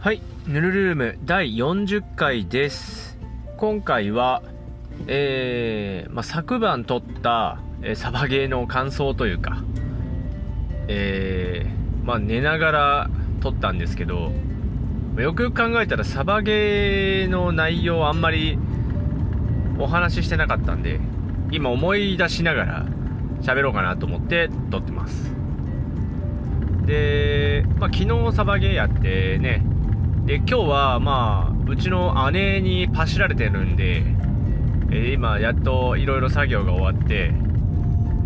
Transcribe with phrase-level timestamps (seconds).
[0.00, 3.18] はい、ヌルルーム第40回です。
[3.56, 4.44] 今回は、
[5.08, 9.64] えーまあ、昨晩撮った、えーサバゲーの感想というか、
[10.86, 14.30] えーまあ、寝ながら撮ったんですけど、
[15.16, 18.56] まあよくよく考えたらサバゲーの内容あんまり
[19.80, 21.00] お話ししてなかったんで、
[21.50, 22.86] 今思い出しながら
[23.42, 25.34] 喋ろうかなと思って撮ってます。
[26.86, 29.64] で、まあ、昨日サバゲーやってね、
[30.28, 34.02] で今日はまあうちの姉にパシられてるんで、
[34.90, 37.32] えー今やっといろいろ作業が終わって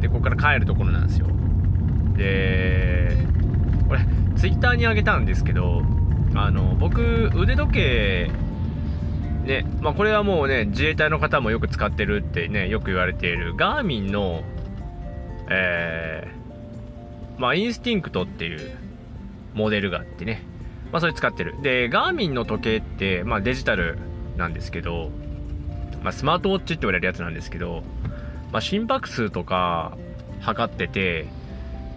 [0.00, 1.28] でここから帰るところなんですよ。
[2.16, 3.16] で
[3.86, 4.00] これ
[4.36, 5.82] ツイッターにあげたんですけど
[6.34, 8.30] あの僕腕時計
[9.44, 14.42] ねまあこれはもうね自衛隊の方もよく使ってるってねよく言われているガーミンの
[15.48, 18.76] えーまあインスティンクトっていう
[19.54, 20.50] モデルがあってね。
[20.92, 21.56] まあ、それ使ってる。
[21.62, 23.98] で、ガーミンの時計って、まあ、デジタル
[24.36, 25.10] なんですけど、
[26.02, 27.82] まあ、スマートウォッチって言われるやつなんですけど、
[28.52, 29.96] まあ、心拍数とか
[30.40, 31.26] 測ってて、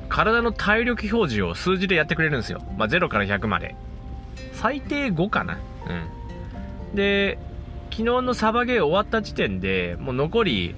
[0.08, 2.62] 体の体力表示を数字でやってくれるんですよ。
[2.78, 3.76] まあ、0から100まで。
[4.54, 5.58] 最低5かな。
[6.92, 6.96] うん。
[6.96, 7.38] で、
[7.92, 10.76] 昨日のサバゲー終わった時点で、もう残り、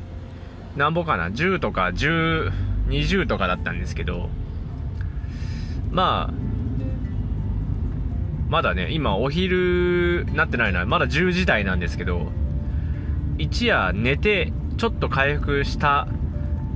[0.75, 2.51] なんぼかな、10とか10、
[2.87, 4.29] 20とかだったんですけど、
[5.91, 6.46] まあ、
[8.49, 12.31] まだね、今お昼なってないな、まだ10時台なんですけど、
[13.37, 16.07] 一夜寝て、ちょっと回復した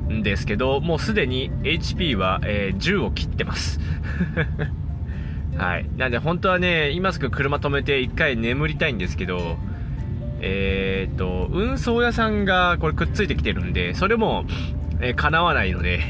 [0.10, 3.80] んですけど、もうすでに HP は、えー10を切ってます。
[5.58, 5.86] はい。
[5.98, 9.58] なんで本当はね、今すぐ車止めて一回眠りたいんですけど、
[10.42, 14.46] えーっと、運送屋さんがこれくっついてきてるんで、それも、
[15.00, 16.02] えー叶わないので、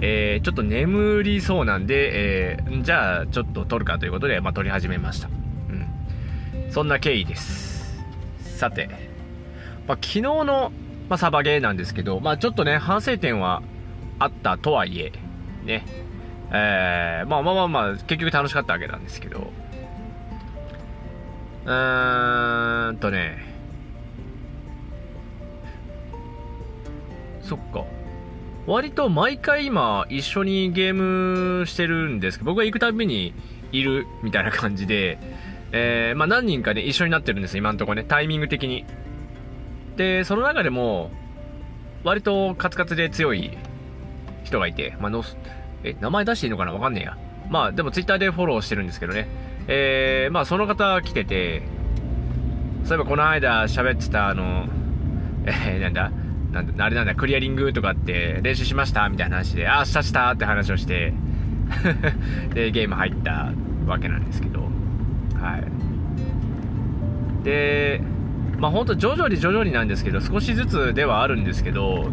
[0.00, 5.28] えーちょっと眠りそうなんで、えーじゃあちょっと撮るかということで、まあ、撮り始めました。
[5.28, 6.70] うん。
[6.70, 8.04] そんな経緯です。
[8.58, 8.88] さて、
[9.86, 10.72] まあ、昨日の、
[11.08, 13.62] まあ、サバゲーなんですけど、まあ、ちょっとね、反省点は
[14.18, 15.12] あったとはいえ、
[15.64, 15.84] ね、
[16.50, 19.50] えーまあまあまあまあ、結局楽しかったわけなんですけど、
[21.64, 23.38] うーんとね、
[27.42, 27.84] そっか。
[28.66, 30.94] 割と毎回今一緒にゲー
[31.60, 33.32] ムしてるんですけど、僕が行くたびに
[33.72, 35.18] いるみたいな感じで、
[35.72, 38.84] えーまあ何人かで、一緒になってるんです今んとこね、タイミング的に。
[39.96, 41.10] で、その中でも、
[42.04, 43.56] 割とカツカツで強い
[44.44, 45.24] 人がいて、まあの、
[45.82, 46.72] え、名前出していいのかな？
[46.72, 47.16] わかんねえや。
[47.48, 49.28] まあでもツイッターでフォローしてるんですけどね。
[49.68, 51.62] えー、まあその方来てて、
[52.84, 54.66] そういえばこの間喋ってたあの、
[55.46, 56.10] えー、なんだ？
[56.56, 61.12] なん、あれなんだ、クリアリングとかって練習しましたみたいな話で、あ、したしたって話をして、
[62.54, 63.52] で、ゲーム入った
[63.86, 64.66] わけなんですけど、は
[65.58, 67.44] い。
[67.44, 68.00] で、
[68.58, 72.10] まあほんと徐々に徐々になんですけど、少しずつではあるんですけど、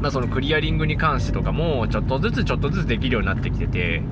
[0.00, 4.02] まあそのクリアリングに関してとかも、ちょっとずつちょっとずつできるようになってきてて、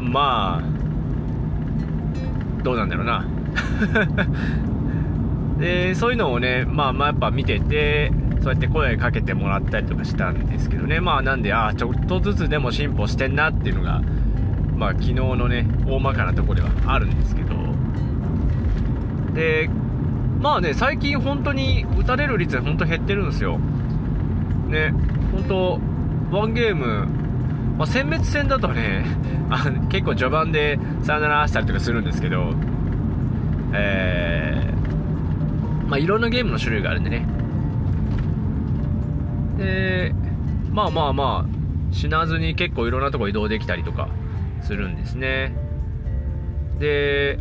[0.00, 3.26] まあ、どうなんだろうな。
[5.58, 11.00] でそういうのをね、まあ、まあやっぱ見ててそうやって声かけてもらったりとかしたんですけどね。
[11.00, 14.02] まあなんでああちょっとずつでも進歩してんなっていうのが
[14.76, 17.54] まあ昨日のね大まかなとこではあるんですけど。
[19.34, 19.68] で
[20.40, 23.58] まあね最近本当に打たれる率本当減ってるんですよ。
[24.68, 24.92] ね
[25.32, 25.80] 本
[26.30, 27.06] 当ワンゲーム
[27.76, 29.04] まあ、殲滅戦だとね
[29.50, 32.54] あ結構序盤でさよならしたりとかするんですけど
[33.72, 34.73] えー、
[35.88, 37.26] まあいろんなゲームの種類があるんでね。
[39.58, 40.14] で
[40.70, 44.08] まあまあまあ死なずに結構いろんなとこ移動できたりとか
[44.62, 45.54] するんですね。
[46.78, 47.38] で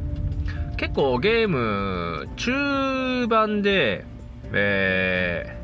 [0.78, 4.06] 結構ゲーム中盤で
[4.54, 5.58] え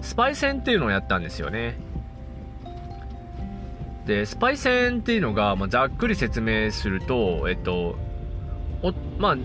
[0.00, 1.78] ー、スパイ戦っていうのをやったんですよね。
[4.06, 7.96] でスパイ戦っていうのが、まあ、ざっくり説明するとえっと
[8.82, 9.36] おまあ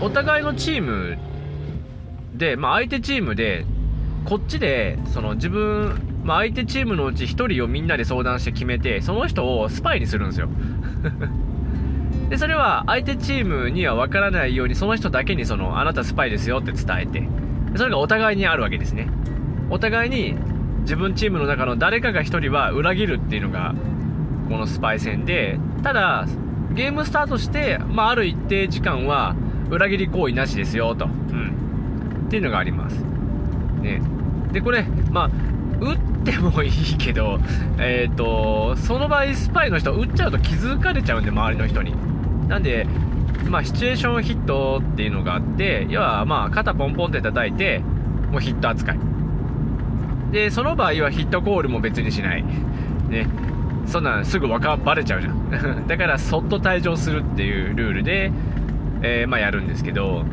[0.00, 1.18] お互いのチーム
[2.38, 3.66] で、まあ、相手チームで
[4.24, 10.48] こっちでその自分、まあ、相手チームのうち1人をみんなで相談して決めてその人をスパイにするんですよ。
[12.30, 17.26] でそれは相手チームには分からないようにその人だけにそのあなたスパイですよって伝えて
[17.76, 19.08] それがお互いにあるわけですね。
[19.70, 20.36] お互いに
[20.80, 23.74] 自分チームの中の誰かが1人は裏切るっていうのが
[24.48, 26.26] このスパイ戦でただ
[26.72, 29.34] ゲームスタートして、まあ、ある一定時間は
[29.70, 31.57] 裏切り行為なしですよと、うん、
[32.28, 32.94] っていうのがあります。
[33.80, 34.02] ね。
[34.52, 35.30] でこれまあ
[35.80, 37.38] 撃ってもいいけど
[37.80, 41.94] えっ、とその場合スパイの人撃っちゃうと気づかれちゃうんで周りの人に。
[42.48, 42.86] なんで、
[43.50, 47.82] まあ、シチュエーションヒットっていうのがあって要はまあ肩ポンポンって叩いて
[48.30, 48.98] もうヒット扱い。
[50.32, 52.44] でその場合はヒットコールも別にしない。
[53.08, 53.26] ね。
[53.86, 55.48] そんなんすぐわかバレちゃうじゃん。
[55.88, 58.30] だからそっと退場するっていうルールで、
[59.00, 60.24] えー、まあ、やるんですけど。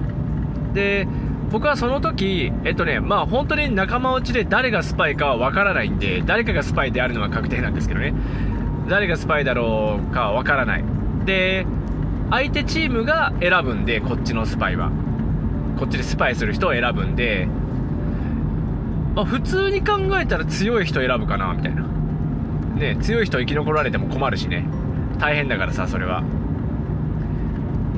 [0.73, 1.07] で
[1.51, 8.13] 僕はその時えっとねまあ本当に仲間内で誰がスパイかはわからないんで誰かがスパイであるのは確定なんですけどね。
[8.89, 10.83] 誰がスパイだろうかはわからない。
[11.25, 11.65] で
[12.29, 14.91] 相手チームが選ぶんでこっちのスパイは。
[15.77, 17.47] こっちでスパイする人を選ぶんで、
[19.13, 21.83] まあ、普通に考えたら強い人選ぶかなみたいな。
[22.75, 24.65] ね強い人生き残られても困るしね。
[25.19, 26.23] 大変だからさそれは。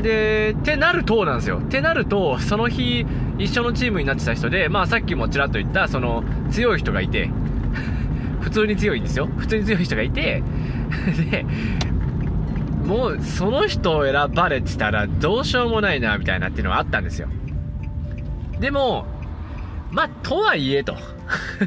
[0.01, 1.59] でってなるとなんですよ。
[1.59, 3.05] ってなるとその日
[3.37, 7.29] 一緒のチームになってた人でまあさっきもちらっと言ったその強い人がいて
[8.41, 9.27] 普通に強いんですよ。
[9.37, 10.43] 普通に強い人がいて
[11.31, 11.45] で
[12.85, 17.27] もうその人を選ばれてたらどうしようもないなみたいなっていうのはあったんですよ。
[18.59, 19.05] でも
[19.91, 20.95] まあとはいえと。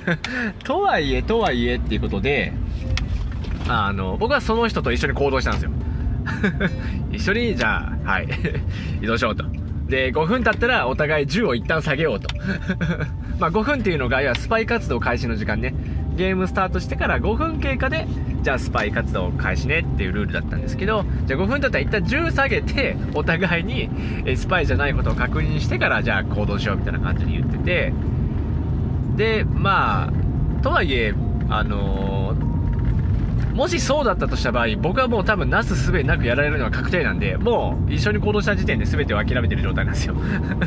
[0.65, 2.55] とはいえとはいえっていうことで
[3.69, 5.71] あの僕はその人と一緒に行動したんですよ。
[7.13, 8.29] 一緒にじゃあはい。
[9.01, 9.45] 移動しようと。
[9.89, 12.29] で5分経ったらお互い銃を一旦下げようと。
[13.39, 15.75] まあ5分っていうのがいやスパイ活動開始の時間ね。
[16.17, 18.07] ゲームスタートしてから5分経過で
[18.43, 23.89] じゃあスパイ活動開始ねっていうルールだったんですけどじゃあ5分だったら一旦銃下げてお互いに
[24.37, 27.93] スパイじゃないことを確認してからじゃあ行動しようみたいな感じで言ってて。
[29.17, 31.15] でまあとはいえ
[31.49, 32.50] あのー
[33.61, 40.15] もしそうだったとした場合、僕はもう多分なすすべなくやられるのは確定なんで、もう一緒に行動した時点で全てを諦めてる状態なんですよ。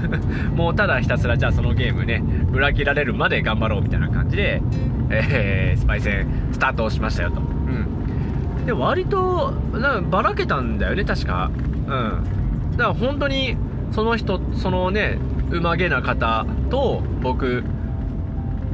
[0.55, 4.61] もうただひたすらじゃあそのゲームね、裏切られるまで頑張ろうみたいな感じで、
[5.09, 7.41] えー、スパイ戦スタートしましたよと。
[7.41, 8.65] うん。
[8.67, 11.49] で、割と、なばらけたんだよね、確か。
[11.87, 12.77] うん。
[12.77, 13.57] だから本当に、
[13.89, 15.17] その人、そのね、
[15.49, 17.63] うまげな方と僕、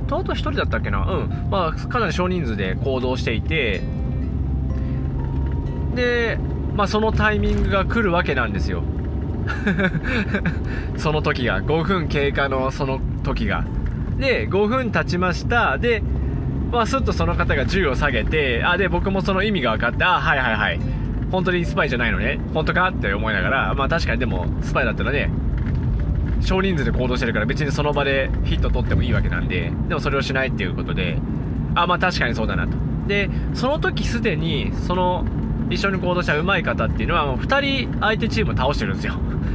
[0.07, 1.47] とあと1人だったっけなうん。
[1.49, 3.81] まあ、かなり少人数で行動していて、
[5.95, 6.37] で、
[6.75, 8.83] まあ、そのタイミングが来るわけなんですよ。
[10.97, 11.61] その時が。
[11.61, 13.65] 5分経過のその時が。
[14.17, 15.77] で5分経ちました。
[15.77, 16.03] で
[16.71, 20.79] まあすっとその方が銃を下げてあで僕もその意味が分かってあはいはいはい。
[21.31, 22.39] 本当にスパイじゃないのね。
[22.53, 25.29] 本当かって思いながらまあ確かにでもスパイだったらね
[26.41, 31.17] 少人数で行動してるから別にその場でヒット取ってもいいわけなんででもそれをしないっていうことで
[31.75, 32.77] あまあ確かにそうだなと。
[33.07, 35.25] でその時すでにその
[35.69, 39.13] 一緒に行動した上手い方っていうのはもう2人相手チームを倒してるんですよ。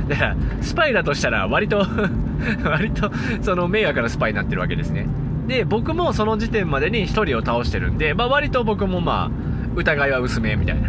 [0.09, 1.87] だからスパイだとしたら割と
[2.65, 3.11] 割と
[3.43, 5.07] その迷惑なスパイになってるわけですね。
[5.47, 9.31] で僕もその時点までに1人を倒してるんで、まあ、割と僕もまあ
[9.77, 10.89] 疑いは薄めみたいな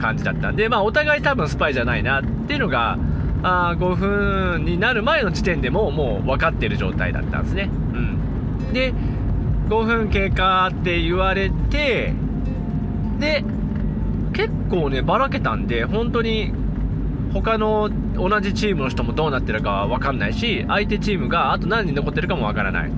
[0.00, 2.98] 感じだったんで、まあ、お互い多分スパイじゃないなっていうのが
[3.42, 7.70] あ5分になる前の時点でももう分かってる状態だったんですね。
[7.94, 8.72] うん。
[8.72, 8.92] で
[9.68, 12.14] 5分経過って言われて
[13.18, 13.44] で
[14.36, 16.52] 結構ね、ばらけたんで、本当に、
[17.32, 22.92] 他の同じチームの人もどうなってるかわかんないし、相手チームがあと何人残ってるかもわからない。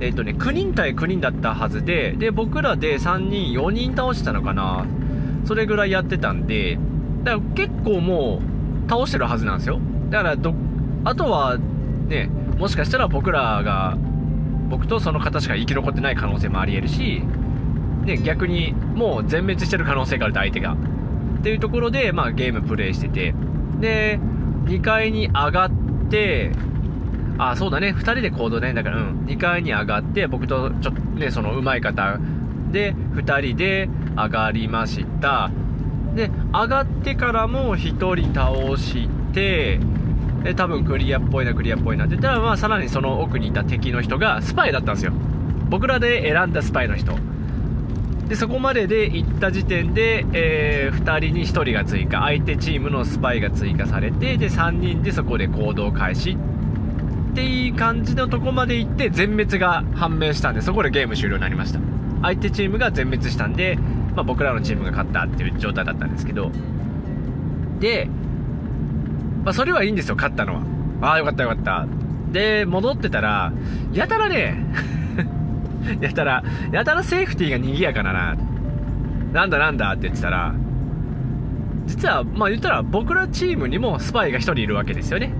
[0.00, 4.84] えっ、ー、とね、9人対9人だったはずで、で、僕らで3人、4人倒したのかな。
[5.46, 6.78] それぐらいやってたんで、
[7.24, 8.42] だから結構も
[8.86, 9.80] う、倒してるはずなんですよ。
[10.10, 10.54] だからど、
[11.04, 11.56] あとは、
[12.08, 13.96] ね、もしかしたら僕らが、
[14.68, 17.22] 僕とその方しか生き残ってない可能性もあり得るし、
[18.08, 20.76] ね、逆にもう全滅してる可能性があると相手が。
[21.38, 23.34] っていうところで、まあ、ゲームプレイしてて、
[23.80, 24.18] で、
[24.64, 25.70] 2階に上がっ
[26.10, 26.50] て、
[27.38, 32.18] あ、そうだね、2人で行動ね、だから、うん、2階に上がって、僕とちょっとね、その上手い方
[32.72, 35.50] で、2人で上がりました。
[36.16, 39.78] で、上がってからも1人倒して、
[40.42, 45.12] で、多分クリアっぽいな、クリアっぽいなって言ったら、まあ、さらにその奥にいた敵の人がスパイだったんですよ。
[45.68, 47.12] 僕らで選んだスパイの人。
[48.28, 61.80] でそこまでで行った時点で、えー、2人に1人が追加相手チームのスパイが追加されてで3人でそこで行動開始っていう感じのとこまで行って全滅が判明したんでそこでゲーム終了になりました。
[62.20, 63.76] 相手チームが全滅したんで、
[64.16, 66.50] まあ、僕らのチームが勝ったっていう状態だったんですけど。
[67.78, 68.08] で、
[69.44, 70.62] まあ、それはいいんですよ勝ったのは。
[71.00, 71.86] ああよかったよかった。
[72.32, 73.52] で戻ってたら
[73.92, 74.62] やたらね
[76.00, 76.42] やたら、
[76.72, 78.36] やたらセーフティーが賑やかだな。
[79.32, 80.54] なんだなんだって言ってたら、
[81.86, 85.32] 実は、まあ言ったら僕らチームにもスパイが1人いるわけですよね。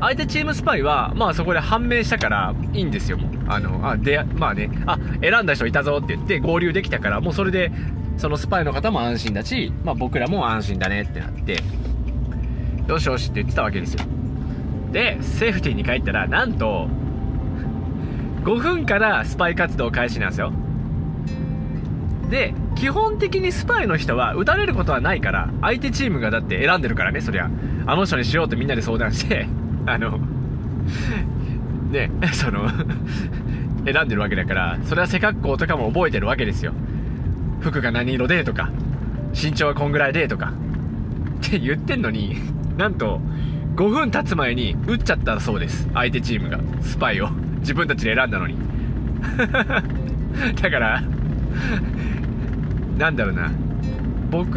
[0.00, 3.30] 相手チームスパイは、まあそこで判明したからいいんですよ、もう。
[3.48, 7.72] あの、あ、で、まあね、あ、選んだ人いたぞって言って合流できたから、もうそれで、
[8.16, 11.62] そのスパイの方も安心だし、まあ僕らも安心だねってなって。
[12.88, 14.04] よしよしって言ってたわけですよ
[14.92, 16.88] でセーフティーに帰ったらなんと
[18.46, 20.52] 5分からスパイ活動開始なんですよ。
[22.30, 27.50] で基本的にスパイの人は撃たれることはないから相手チームがだって選んでるからねそりゃ。
[27.88, 29.48] あの人にしようってみんなで相談して
[29.86, 30.20] あの
[31.90, 32.68] ね その
[33.84, 36.72] 選んでるわけだからそれは背格好とかも覚えてるわけですよ。
[37.60, 38.70] 服が何色でとか
[39.34, 40.52] 身長はこんぐらいでとか。
[41.46, 42.36] って言ってんのに
[42.78, 43.20] なんと
[43.74, 47.45] 5分経つ前に撃っちゃったそうです相手チームがスパイを。
[47.60, 48.56] 自分たちで選んだのに。
[50.60, 51.02] だから
[52.98, 53.50] なんだろうな。
[54.30, 54.56] 僕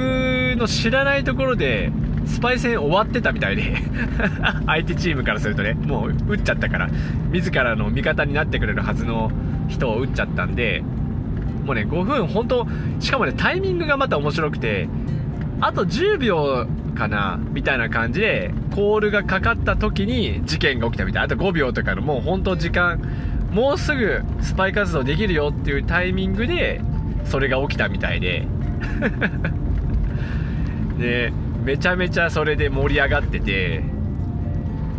[0.57, 1.91] の知らないところで
[2.25, 3.75] スパイ戦終わってたみたいで
[4.65, 6.89] 相手チームからするとねもう撃っちゃったから
[7.31, 9.31] 自らの味方になってくれるはずの
[9.67, 10.83] 人を撃っちゃったんで
[11.65, 12.67] もうね5分本当
[12.99, 14.87] しかもねタイミングがまた面白くて
[15.61, 16.67] あと10秒
[16.99, 22.99] かなみたいな感じでコールがかかった時に事件が起きたみたいあと5秒とかのもう本当時間
[23.51, 26.81] もうすぐスパイ活動できるよっていうタイミングで
[27.23, 28.45] それが起きたみたいで。
[30.99, 31.31] で
[31.63, 33.81] めちゃめちゃそれで盛り上がってて。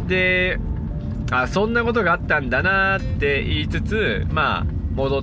[0.09, 0.59] で
[1.31, 5.23] あそんなことがあったんだなって言いつつまあ戻っ、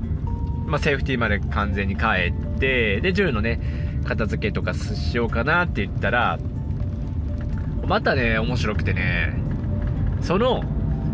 [0.65, 3.59] まあ、セーフティーまで完全に帰ってで銃のね
[4.05, 6.39] 片付けとかしようかなって言ったら
[7.87, 9.33] またね面白くてね。
[10.21, 10.63] その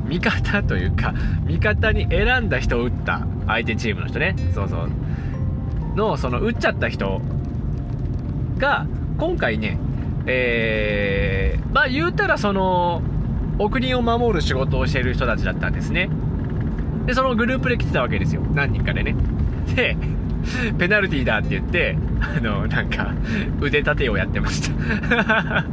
[0.07, 1.13] 味方というか
[1.45, 4.35] 味方に選んだ人を撃った相手チームの人ね。
[4.53, 4.89] そうそう。
[5.95, 7.21] のその撃っちゃった人
[8.57, 8.87] が
[9.17, 9.77] 今回ね
[10.25, 13.01] えー、まあ言うたらその
[13.59, 16.09] お国を守る仕事をしている人たちだったんですね。
[17.05, 18.41] でそのグループで来てたわけですよ。
[18.53, 19.15] 何人かでね。
[19.75, 19.95] で
[20.77, 23.13] ペナルティーだって言ってあのなんか
[23.61, 25.65] 腕立てをやってました。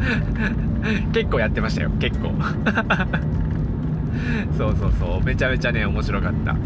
[1.12, 2.32] 結構やってましたよ結構。
[4.56, 6.56] そうそうそうめちゃめちゃね面白かった。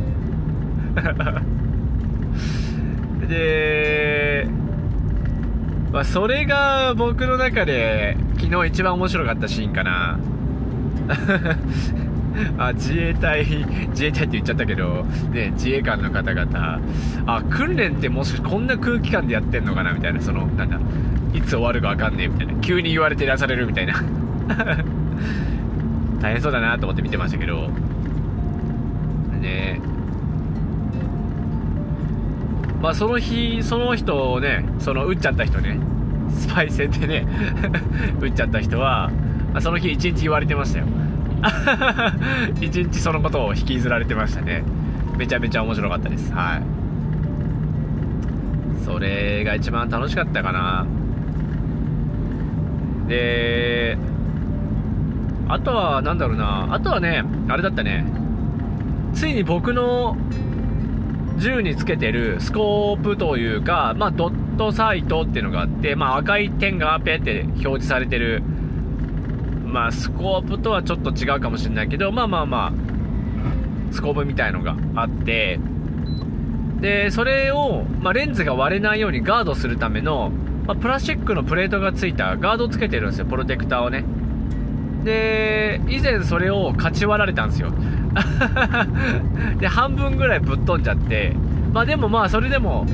[3.26, 4.46] で
[5.92, 10.18] まあ、それが僕の中で昨日一番面白かったシーンかな。
[12.58, 13.46] あ自衛隊
[13.90, 16.80] 自衛隊って言っちゃったけど、ね、自衛官の方々。
[17.26, 20.80] あ訓練ってもしこんな空気感でやってんのかなみたいなそのなんだ
[21.34, 22.54] いつ終わるか分かんねえみたいな。
[22.60, 23.94] 急に言われて出されるみたいな。
[26.22, 27.68] 大変そうだなと思って見てましたけど。
[29.40, 29.80] ね。
[32.80, 35.78] まあその日その人をねその撃っちゃった人ね。
[36.30, 37.26] スパイ戦でね。
[38.22, 39.10] 撃っちゃった人は
[39.54, 40.86] あその日一日言われてましたよ。
[42.60, 44.62] 一日そのことを引きずられてましたね。
[45.18, 46.32] めちゃめちゃ面白かったです。
[46.32, 46.62] はい。
[48.84, 50.86] それが一番楽しかったかな。
[53.08, 53.98] で
[55.48, 56.68] あとは何だろうな。
[56.72, 58.04] あとはねあれだったね。
[59.12, 60.16] ついに僕の
[61.36, 68.42] 銃につけてるスコープというか、まあ、ドットサイトっていうのがあって、まあ、赤い点がペって表示されてる、
[69.64, 72.72] まあ、スコープとはちょっと違うかもしれないけど、まあまあまあ、
[73.92, 75.58] スコープみたいのがあって、
[76.80, 80.30] で、それを、まあ、レンズが割れないようにガードするための、
[80.66, 84.04] まあ、プラスチックのプレートがついたガードをつけてるんですよ、プロテクターをね。
[85.04, 87.72] で、以前それをかち割られたんですよ。
[89.58, 91.34] で半分ぐらいぶっ飛んじゃって
[91.72, 92.86] まあでもまあそれでも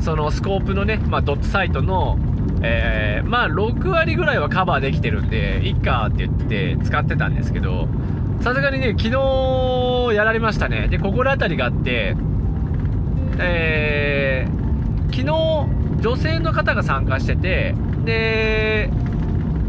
[0.00, 2.18] そのスコープのね、まあ、ドットサイトの、
[2.62, 7.88] えー、まあ6割ぐらいはカバーできてるんでいっかって言って使ってたんですけど
[8.40, 12.16] さすがにね昨日やられましたねで心当たりがあって
[13.36, 18.90] えー、昨日女性の方が参加しててで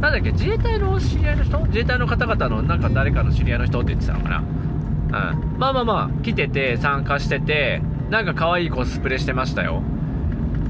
[0.01, 1.59] なんだっけ自衛隊の知り合いの人？
[1.67, 4.39] 自衛隊の方々のなんか誰かの知り合いの人って言ってたのかな？
[4.39, 9.81] うん、まあまあまあ来てて参加しててなんか可愛いコスプレしてましたよ。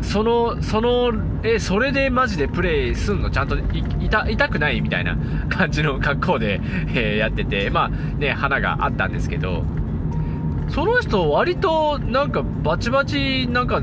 [0.04, 3.32] そのそのえそれでマジでプレイすんの？
[3.32, 4.82] ちゃんと痛痛くない？
[4.82, 5.18] みたいな
[5.50, 7.72] 感じの格好で、えー、やってて。
[7.72, 9.64] まあね花があったんですけど。
[10.70, 13.82] その人割となんかバチバチなんか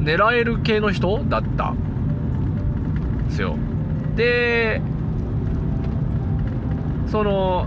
[0.00, 1.72] 狙える系の人だった。
[1.72, 3.56] んですよ。
[4.16, 4.80] で
[7.06, 7.66] その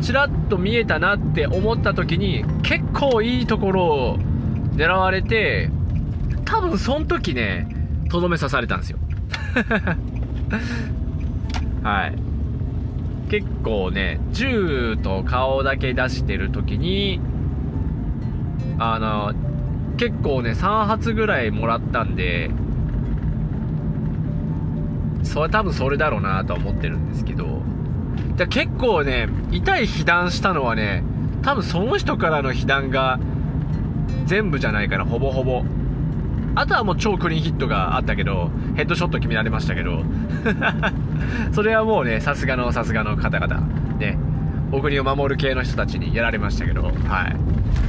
[0.00, 4.18] ちらっと見えたなって思った時に結構いいところを
[4.74, 5.70] 狙われて
[6.44, 7.68] 多分その時ね
[8.10, 8.98] とどめ刺されたんですよ。
[11.82, 12.14] はい。
[13.30, 17.18] 結構ね銃と顔だけ出してる時に
[18.78, 19.32] あの
[20.02, 22.50] 結構ね3発ぐらいもらったんで
[25.22, 27.62] それ多分それだろうなとは思ってるんですけど。
[28.36, 31.04] で結構ね痛い被弾したのはね
[31.42, 33.20] 多分その人からの被弾が
[34.26, 35.62] 全部じゃないかなほぼほぼ。
[36.56, 40.02] あとはもう超クリーンヒットがあったけどヘッドショット決められましたけど。
[41.54, 43.60] それはもうねさすがのさすがの方々。
[44.00, 44.18] ね。
[44.72, 47.36] お国を守る系の人たちにやられましたけどはい。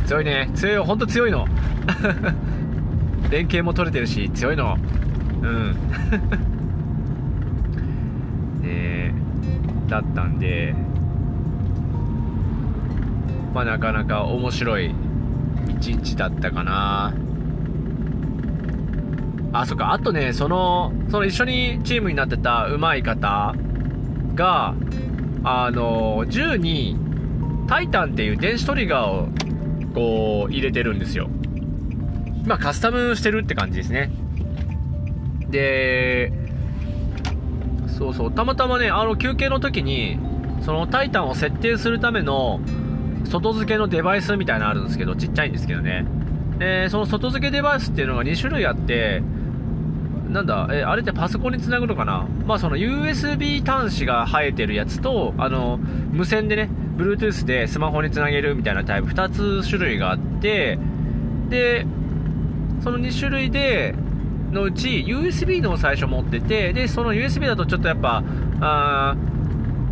[0.07, 0.49] 強いね。
[0.53, 1.47] 強いよほんと強いの。
[3.31, 4.77] 連携も取れてるし強いの。
[5.41, 5.75] うん。
[8.61, 9.15] ね
[9.87, 10.75] だったんで
[13.53, 14.93] まあなかなか面白い
[15.69, 17.13] 一日だったかな。
[19.53, 19.93] あそっか。
[19.93, 23.55] あとねそのその一緒にチームになってた上手い方
[24.35, 24.73] が
[25.43, 26.97] あの銃に
[27.67, 29.27] タイタンっていう電子トリガーを
[29.93, 31.29] こう入れてるんですよ。
[32.45, 34.11] まあカスタムしてるって感じですね。
[35.49, 36.31] で
[37.87, 38.31] そうそう。
[38.31, 40.17] たまたまねあの休憩の時に
[40.61, 42.59] そのタイタンを設定するための
[43.25, 46.05] 外付けのデバイスみたいなのあるんですけどちっちゃいんですけどね。
[46.57, 49.21] でその外付けデバイスっていうのが2種類あって
[50.33, 52.27] なんだ、え、あれってパソコンにつなぐのかな？
[52.45, 59.29] まあその USB 端子が生えてるやつと、あの、無線でね、Bluetooth でスマホにつなげるみたいなタイプ2
[59.63, 60.77] つ種類があって、
[61.49, 61.85] で、
[62.81, 63.95] その2種類で、
[64.51, 68.23] のうち USB のを最初持ってて、で、その USB だとちょっとやっぱ、
[68.61, 69.15] あ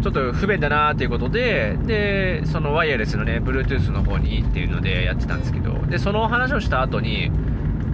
[0.01, 7.31] ちょっと不便だなっていうことで、で、そのワイヤレスのね、Bluetooth の方にっていうのでやってたんですけど、で、その話をした後に、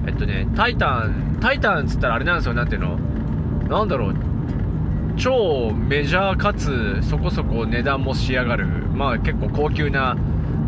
[0.07, 2.97] えっとね、タイタン、タイタンっつったらあれなんですよ、なんていうの、
[3.69, 4.15] なんだろう、
[5.17, 10.15] 超メジャーかつそこそこ値段もしやがる、まあ結構高級な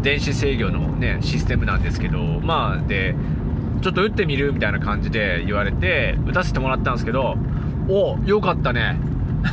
[0.01, 3.15] 電子制御のね、システムなんですけど、まあで、
[3.81, 7.37] ちょっと打ってみるみたいな感じで言われて、打たせてもらったんですけど、
[7.87, 8.99] お、よかったね。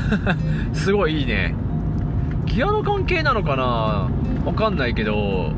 [0.75, 1.55] すごいいいね。
[2.45, 4.09] ギアの関係なのかな？
[4.45, 5.53] わかんないけど、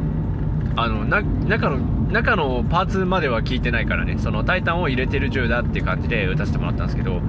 [0.77, 1.79] あの、な、中の
[2.13, 4.17] 中のパーツまでは聞いてないからね。
[4.19, 7.21] そのタイタンを入れてる銃だっていう感じで打たせてもらったんですけど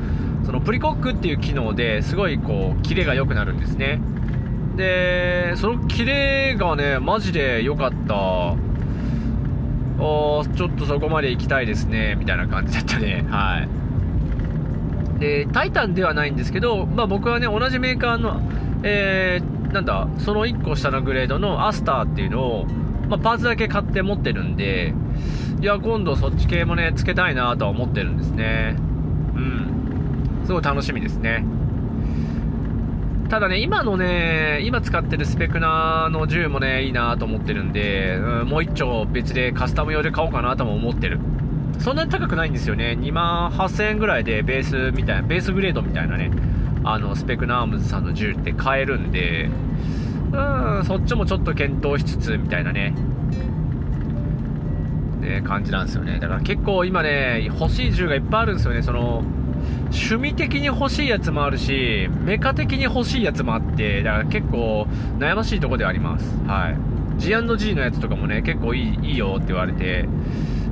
[0.46, 4.00] そのプリコックっていう機能ですごいこうキレが良くなるんですね。
[4.76, 8.56] でそのキレがねマジで良かった。
[10.02, 13.26] おちょっとそこまで行きたいですねみたいな感じだったね。
[13.30, 13.68] は
[15.18, 15.20] い。
[15.20, 18.42] でタイタンではないんですけど、まあ、僕はね同じメーカーの
[18.84, 22.65] えー、なんだその1個下のグレードのアスターっていうのを
[23.10, 24.93] まあ、パーツだけ買って持ってるんで、
[25.62, 28.76] いや、今度そっち系もね、つけたいなとは思ってるんですね。
[29.36, 30.45] うん。
[30.45, 31.43] すごい楽しみですね。
[33.30, 41.19] ただね、今のね、今使ってるスペクナーの銃もね、いいなと思ってるんで、うん、もう一丁別でカスタム用で買おうかなとも思ってる。
[41.80, 42.98] そんなに高くないんですよね。
[43.00, 46.32] 2万8000円ぐらいでベースみたいな、ベースグレードみたいなね、
[46.84, 49.50] あの、スペクナームズさんの銃って買えるんで、
[50.32, 52.94] うん、そっちもちょっと検討しつつ、みたいなね、
[55.20, 56.20] ね、感じなんですよね。
[56.20, 58.82] だから結構今ね、欲しい銃がいっぱいあるんですよね。
[58.82, 59.24] その、
[59.92, 64.88] 趣味的に欲しいやつもあるし、メカ的に欲しいやつもあって、だから結構
[65.18, 66.38] 悩ましいとこではあります。
[66.48, 66.78] はい。
[67.20, 70.08] G&G のやつとかもね、結構いいいいよって言われて、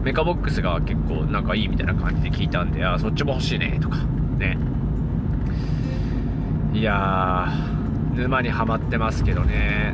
[0.04, 3.98] メカボックスが結構なんかいいみたいな感じで聞いたんで、あ、そっちも欲しいね、とか、
[4.38, 4.58] ね。
[6.74, 7.77] いやー、
[8.18, 9.94] 沼にはまってますけどね、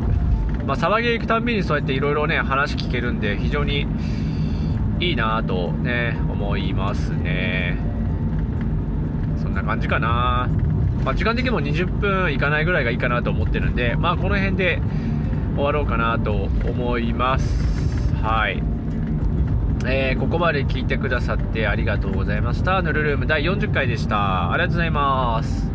[0.65, 3.85] まあ、騒ぎ行くたんびにそうやっていろいろね話聞けるんで非常に
[4.99, 7.77] いいなとね思いますね
[9.41, 10.49] そんな感じかな、
[11.03, 14.81] まあ、時間的にも20分いかないぐらいがいいかなと思ってるんでまあこの辺で
[15.55, 17.73] 終わろうかなと思います
[18.23, 18.63] はい
[19.85, 22.81] えー、ここまで聞いてくださってありがとうございました。
[22.81, 24.51] ヌルルーム第40回でした。
[24.51, 25.72] ありがとうございます。